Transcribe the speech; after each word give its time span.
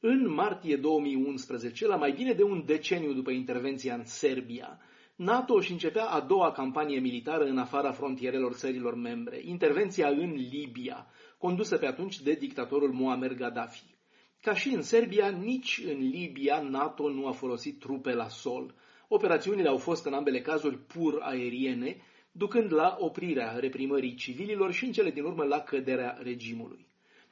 În 0.00 0.32
martie 0.32 0.76
2011, 0.76 1.86
la 1.86 1.96
mai 1.96 2.12
bine 2.12 2.32
de 2.32 2.42
un 2.42 2.62
deceniu 2.66 3.12
după 3.12 3.30
intervenția 3.30 3.94
în 3.94 4.04
Serbia, 4.04 4.80
NATO 5.16 5.54
își 5.54 5.72
începea 5.72 6.04
a 6.04 6.20
doua 6.20 6.52
campanie 6.52 6.98
militară 6.98 7.44
în 7.44 7.58
afara 7.58 7.92
frontierelor 7.92 8.52
țărilor 8.52 8.94
membre, 8.94 9.40
intervenția 9.44 10.08
în 10.08 10.34
Libia, 10.34 11.06
condusă 11.38 11.76
pe 11.76 11.86
atunci 11.86 12.20
de 12.20 12.32
dictatorul 12.32 12.92
Muammar 12.92 13.32
Gaddafi. 13.32 13.96
Ca 14.40 14.54
și 14.54 14.68
în 14.68 14.82
Serbia, 14.82 15.28
nici 15.28 15.82
în 15.86 15.98
Libia 15.98 16.60
NATO 16.60 17.08
nu 17.10 17.26
a 17.26 17.32
folosit 17.32 17.78
trupe 17.78 18.12
la 18.14 18.28
sol. 18.28 18.74
Operațiunile 19.08 19.68
au 19.68 19.76
fost 19.76 20.06
în 20.06 20.12
ambele 20.12 20.40
cazuri 20.40 20.78
pur 20.78 21.18
aeriene, 21.22 21.96
ducând 22.32 22.72
la 22.72 22.96
oprirea 22.98 23.56
reprimării 23.58 24.14
civililor 24.14 24.72
și 24.72 24.84
în 24.84 24.92
cele 24.92 25.10
din 25.10 25.24
urmă 25.24 25.44
la 25.44 25.60
căderea 25.60 26.18
regimului. 26.22 26.86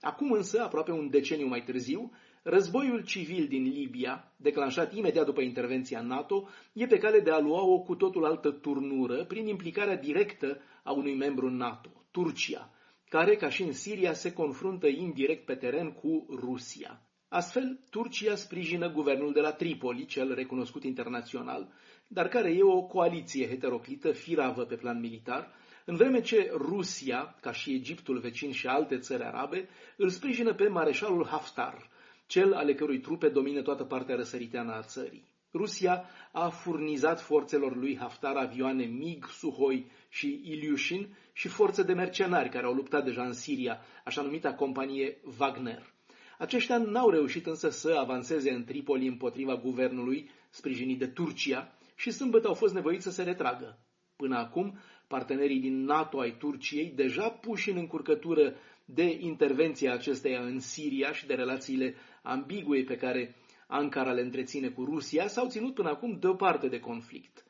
Acum 0.00 0.32
însă, 0.32 0.62
aproape 0.62 0.90
un 0.90 1.10
deceniu 1.10 1.46
mai 1.46 1.62
târziu, 1.62 2.12
Războiul 2.44 3.04
civil 3.04 3.46
din 3.46 3.62
Libia, 3.62 4.32
declanșat 4.36 4.94
imediat 4.94 5.24
după 5.24 5.40
intervenția 5.40 6.00
NATO, 6.00 6.48
e 6.72 6.86
pe 6.86 6.98
cale 6.98 7.20
de 7.20 7.30
a 7.30 7.38
lua 7.38 7.62
o 7.62 7.80
cu 7.80 7.94
totul 7.94 8.24
altă 8.24 8.50
turnură 8.50 9.24
prin 9.24 9.46
implicarea 9.46 9.96
directă 9.96 10.60
a 10.82 10.92
unui 10.92 11.14
membru 11.14 11.50
NATO, 11.50 11.90
Turcia, 12.10 12.70
care, 13.08 13.36
ca 13.36 13.48
și 13.48 13.62
în 13.62 13.72
Siria, 13.72 14.12
se 14.12 14.32
confruntă 14.32 14.86
indirect 14.86 15.44
pe 15.44 15.54
teren 15.54 15.92
cu 15.92 16.26
Rusia. 16.30 17.02
Astfel, 17.28 17.80
Turcia 17.90 18.34
sprijină 18.34 18.90
guvernul 18.90 19.32
de 19.32 19.40
la 19.40 19.52
Tripoli, 19.52 20.04
cel 20.04 20.34
recunoscut 20.34 20.84
internațional, 20.84 21.72
dar 22.06 22.28
care 22.28 22.50
e 22.50 22.62
o 22.62 22.82
coaliție 22.82 23.48
heteroclită 23.48 24.12
firavă 24.12 24.64
pe 24.64 24.76
plan 24.76 25.00
militar, 25.00 25.54
în 25.84 25.96
vreme 25.96 26.20
ce 26.20 26.50
Rusia, 26.54 27.36
ca 27.40 27.52
și 27.52 27.74
Egiptul 27.74 28.18
vecin 28.18 28.52
și 28.52 28.66
alte 28.66 28.98
țări 28.98 29.22
arabe, 29.22 29.68
îl 29.96 30.08
sprijină 30.08 30.54
pe 30.54 30.68
mareșalul 30.68 31.26
Haftar, 31.26 31.90
cel 32.26 32.52
ale 32.52 32.74
cărui 32.74 33.00
trupe 33.00 33.28
domină 33.28 33.62
toată 33.62 33.84
partea 33.84 34.16
răsăriteană 34.16 34.72
a 34.72 34.82
țării. 34.82 35.30
Rusia 35.54 36.04
a 36.32 36.48
furnizat 36.48 37.20
forțelor 37.20 37.76
lui 37.76 37.96
Haftar 37.98 38.36
avioane 38.36 38.84
MiG, 38.84 39.26
Suhoi 39.28 39.90
și 40.08 40.40
Ilyushin 40.44 41.16
și 41.32 41.48
forțe 41.48 41.82
de 41.82 41.92
mercenari 41.92 42.48
care 42.48 42.66
au 42.66 42.72
luptat 42.72 43.04
deja 43.04 43.22
în 43.24 43.32
Siria, 43.32 43.80
așa 44.04 44.22
numita 44.22 44.54
companie 44.54 45.16
Wagner. 45.38 45.92
Aceștia 46.38 46.78
n-au 46.78 47.10
reușit 47.10 47.46
însă 47.46 47.68
să 47.68 47.96
avanseze 47.98 48.50
în 48.50 48.64
Tripoli 48.64 49.06
împotriva 49.06 49.56
guvernului 49.56 50.30
sprijinit 50.50 50.98
de 50.98 51.06
Turcia 51.06 51.72
și 51.96 52.10
sâmbătă 52.10 52.48
au 52.48 52.54
fost 52.54 52.74
nevoiți 52.74 53.02
să 53.02 53.10
se 53.10 53.22
retragă. 53.22 53.78
Până 54.16 54.36
acum, 54.36 54.78
partenerii 55.06 55.60
din 55.60 55.84
NATO 55.84 56.20
ai 56.20 56.36
Turciei, 56.38 56.92
deja 56.96 57.28
puși 57.28 57.70
în 57.70 57.76
încurcătură 57.76 58.54
de 58.84 59.16
intervenția 59.20 59.92
acesteia 59.92 60.40
în 60.40 60.60
Siria 60.60 61.12
și 61.12 61.26
de 61.26 61.34
relațiile 61.34 61.94
ambigue 62.22 62.84
pe 62.84 62.96
care 62.96 63.34
Ankara 63.66 64.12
le 64.12 64.20
întreține 64.20 64.68
cu 64.68 64.84
Rusia, 64.84 65.26
s-au 65.28 65.48
ținut 65.48 65.74
până 65.74 65.88
acum 65.88 66.18
deoparte 66.18 66.68
de 66.68 66.80
conflict. 66.80 67.44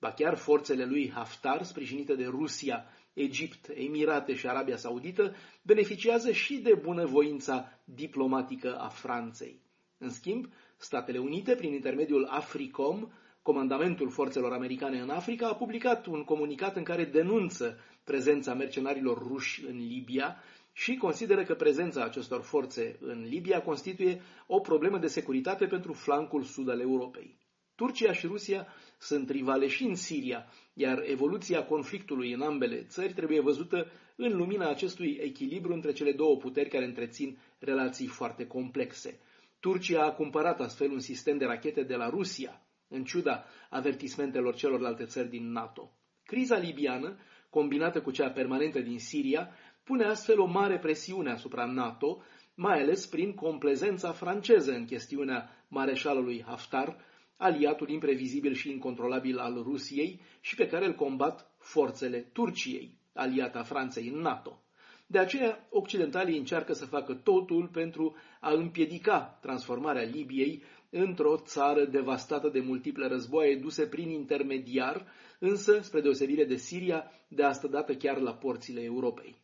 Ba 0.00 0.12
chiar 0.12 0.36
forțele 0.36 0.84
lui 0.84 1.10
Haftar, 1.10 1.62
sprijinite 1.62 2.14
de 2.14 2.24
Rusia, 2.24 2.84
Egipt, 3.12 3.70
Emirate 3.74 4.34
și 4.34 4.48
Arabia 4.48 4.76
Saudită, 4.76 5.34
beneficiază 5.62 6.32
și 6.32 6.56
de 6.56 6.74
bunăvoința 6.82 7.78
diplomatică 7.84 8.78
a 8.78 8.88
Franței. 8.88 9.60
În 9.98 10.10
schimb, 10.10 10.46
Statele 10.76 11.18
Unite, 11.18 11.54
prin 11.54 11.72
intermediul 11.72 12.24
AFRICOM, 12.24 13.12
Comandamentul 13.42 14.10
Forțelor 14.10 14.52
Americane 14.52 15.00
în 15.00 15.10
Africa 15.10 15.48
a 15.48 15.54
publicat 15.54 16.06
un 16.06 16.24
comunicat 16.24 16.76
în 16.76 16.82
care 16.82 17.04
denunță 17.04 17.78
prezența 18.04 18.54
mercenarilor 18.54 19.18
ruși 19.18 19.64
în 19.64 19.76
Libia 19.76 20.36
și 20.76 20.96
consideră 20.96 21.44
că 21.44 21.54
prezența 21.54 22.04
acestor 22.04 22.42
forțe 22.42 22.96
în 23.00 23.24
Libia 23.28 23.62
constituie 23.62 24.20
o 24.46 24.60
problemă 24.60 24.98
de 24.98 25.06
securitate 25.06 25.66
pentru 25.66 25.92
flancul 25.92 26.42
sud 26.42 26.68
al 26.68 26.80
Europei. 26.80 27.38
Turcia 27.74 28.12
și 28.12 28.26
Rusia 28.26 28.66
sunt 28.98 29.30
rivale 29.30 29.66
și 29.68 29.84
în 29.84 29.94
Siria, 29.94 30.46
iar 30.74 31.02
evoluția 31.06 31.64
conflictului 31.64 32.32
în 32.32 32.40
ambele 32.40 32.82
țări 32.82 33.12
trebuie 33.12 33.40
văzută 33.40 33.86
în 34.16 34.36
lumina 34.36 34.68
acestui 34.68 35.18
echilibru 35.22 35.72
între 35.72 35.92
cele 35.92 36.12
două 36.12 36.36
puteri 36.36 36.68
care 36.68 36.84
întrețin 36.84 37.38
relații 37.58 38.06
foarte 38.06 38.46
complexe. 38.46 39.20
Turcia 39.60 40.04
a 40.04 40.12
cumpărat 40.12 40.60
astfel 40.60 40.90
un 40.90 41.00
sistem 41.00 41.38
de 41.38 41.44
rachete 41.44 41.82
de 41.82 41.94
la 41.94 42.08
Rusia, 42.08 42.62
în 42.88 43.04
ciuda 43.04 43.44
avertismentelor 43.70 44.54
celorlalte 44.54 45.04
țări 45.04 45.28
din 45.28 45.52
NATO. 45.52 45.92
Criza 46.24 46.58
libiană, 46.58 47.18
combinată 47.50 48.00
cu 48.02 48.10
cea 48.10 48.30
permanentă 48.30 48.80
din 48.80 48.98
Siria, 48.98 49.50
pune 49.84 50.04
astfel 50.04 50.40
o 50.40 50.46
mare 50.46 50.78
presiune 50.78 51.30
asupra 51.30 51.64
NATO, 51.64 52.22
mai 52.54 52.80
ales 52.80 53.06
prin 53.06 53.34
complezența 53.34 54.12
franceză 54.12 54.72
în 54.72 54.84
chestiunea 54.84 55.64
mareșalului 55.68 56.42
Haftar, 56.46 56.96
aliatul 57.36 57.88
imprevizibil 57.88 58.52
și 58.52 58.70
incontrolabil 58.70 59.38
al 59.38 59.62
Rusiei 59.62 60.20
și 60.40 60.54
pe 60.54 60.66
care 60.66 60.86
îl 60.86 60.94
combat 60.94 61.50
forțele 61.58 62.18
Turciei, 62.18 62.98
aliata 63.12 63.62
Franței 63.62 64.08
în 64.08 64.20
NATO. 64.20 64.58
De 65.06 65.18
aceea, 65.18 65.66
occidentalii 65.70 66.38
încearcă 66.38 66.72
să 66.72 66.86
facă 66.86 67.14
totul 67.14 67.68
pentru 67.72 68.16
a 68.40 68.52
împiedica 68.52 69.38
transformarea 69.40 70.02
Libiei 70.02 70.62
într-o 70.90 71.36
țară 71.36 71.84
devastată 71.84 72.48
de 72.48 72.60
multiple 72.60 73.06
războaie 73.06 73.56
duse 73.56 73.86
prin 73.86 74.10
intermediar, 74.10 75.06
însă, 75.38 75.80
spre 75.80 76.00
deosebire 76.00 76.44
de 76.44 76.56
Siria, 76.56 77.10
de 77.28 77.42
asta 77.42 77.68
dată 77.68 77.94
chiar 77.94 78.18
la 78.18 78.34
porțile 78.34 78.82
Europei. 78.82 79.43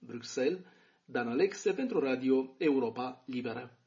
Bruxelles, 0.00 0.60
Dan 1.04 1.28
Alexe 1.28 1.72
pentru 1.72 1.98
Radio 2.00 2.54
Europa 2.58 3.22
Liberă. 3.26 3.79